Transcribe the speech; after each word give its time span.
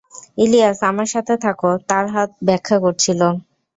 ইলিয়াস, 0.37 0.79
আমার 0.89 1.07
সাথে 1.13 1.33
থাকো 1.45 1.69
তার 1.89 2.05
হাত 2.13 2.29
ব্যথা 2.47 2.75
করছিল। 2.83 3.21